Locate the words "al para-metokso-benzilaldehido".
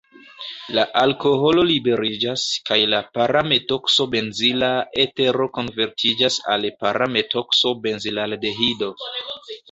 6.55-8.89